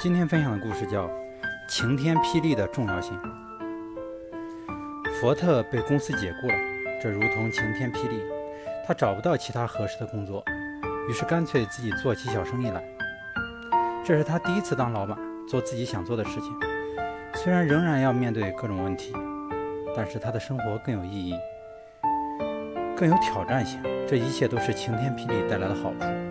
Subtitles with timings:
[0.00, 1.08] 今天分享的故事叫
[1.68, 3.18] 《晴天霹雳的重要性》。
[5.20, 6.54] 福特被公司解雇了，
[7.02, 8.22] 这如同晴天霹雳。
[8.86, 10.44] 他找不到其他合适的工作，
[11.08, 12.80] 于是干脆自己做起小生意来。
[14.04, 15.18] 这是他第一次当老板，
[15.48, 16.56] 做自己想做的事情。
[17.34, 19.12] 虽然仍然要面对各种问题，
[19.96, 21.34] 但是他的生活更有意义，
[22.96, 23.82] 更有挑战性。
[24.06, 26.27] 这一切都是晴天霹雳带来的好处。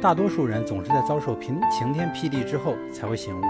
[0.00, 3.44] 大多数人总是在遭受平晴天霹雳之后才会醒悟，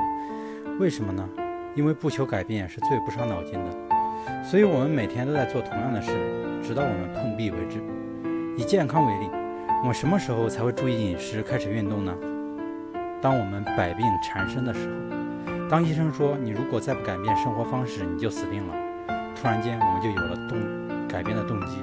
[0.81, 1.29] 为什么呢？
[1.77, 3.71] 因为不求改变是最不伤脑筋的，
[4.43, 6.11] 所以我们每天都在做同样的事，
[6.61, 7.81] 直到我们碰壁为止。
[8.57, 9.31] 以健康为例，
[9.83, 12.13] 我们什么时候才会注意饮食、开始运动呢？
[13.23, 18.75] 当我们百病缠身的时候，当医生说你如果再不改变生活方式，你就死定了，
[19.37, 20.59] 突然间我们就有了动
[21.07, 21.77] 改变的动机。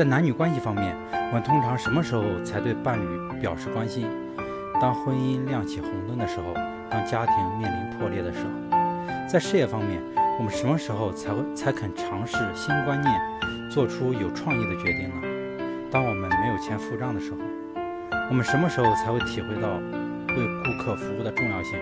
[0.00, 4.06] 在男女关系方面，我们通常什么时候才对伴侣表示关心？
[4.80, 6.54] 当婚姻亮起红灯的时候，
[6.88, 8.78] 当家庭面临破裂的时候。
[9.28, 10.00] 在事业方面，
[10.38, 13.14] 我们什么时候才会才肯尝试新观念，
[13.70, 15.16] 做出有创意的决定呢？
[15.90, 17.36] 当我们没有钱付账的时候。
[18.30, 21.78] 我们什么时候才会体会到为顾客服务的重要性？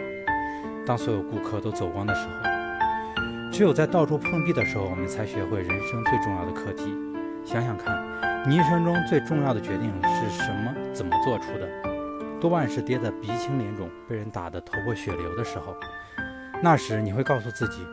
[0.85, 3.53] 当所有顾客都走光的时候。
[3.53, 6.97] 只有在到处碰壁的时候，我们才学会人生最重要的课题。
[7.45, 7.97] 想想看，
[8.47, 10.75] 你一生中最重要的决定是什么？
[10.93, 11.69] 怎么做出的？
[12.41, 15.75] 多半是跌得鼻青脸肿，被人打得头破血流的时候。
[16.63, 17.87] 那时你会告诉自己：“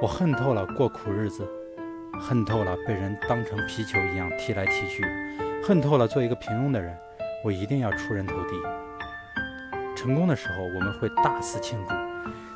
[0.00, 1.46] 我恨透了过苦日子，
[2.20, 5.04] 恨透了被人当成皮球一样踢来踢去，
[5.62, 6.96] 恨透了做一个平庸的人。
[7.44, 8.54] 我一定要出人头地。”
[9.96, 11.94] 成功的时候，我们会大肆庆祝，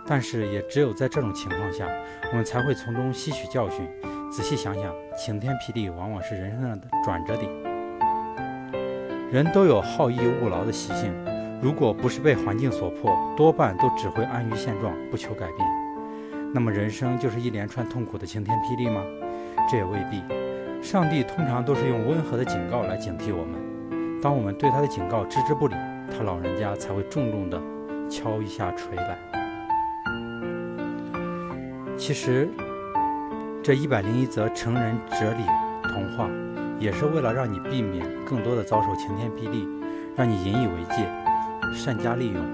[0.07, 1.87] 但是也只有在这种情况下，
[2.31, 3.87] 我们才会从中吸取教训。
[4.37, 7.49] 仔细想想，晴天霹雳往往是人生的转折点。
[9.31, 11.13] 人都有好逸恶劳的习性，
[11.63, 15.59] 如果不是被环境所迫，多半都只会安于现状，不求改变。
[16.53, 19.05] 那么，人生就是一连串痛苦的晴天霹雳吗？
[19.71, 20.21] 这也未必。
[20.83, 25.77] 上帝通常都是用温和的警告来警惕我们，当我们对他的警告置之不理，
[26.11, 27.63] 他老人家才会重重地
[28.11, 29.17] 敲一下锤来。
[31.97, 32.49] 其实。
[33.65, 35.43] 这一百零一则成人哲理
[35.89, 36.29] 童话，
[36.79, 39.67] 也是为了让你避免更多的遭受晴天霹雳，
[40.15, 41.09] 让你引以为戒，
[41.73, 42.45] 善加利用，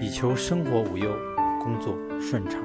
[0.00, 1.08] 以求生活无忧，
[1.62, 2.60] 工作顺畅。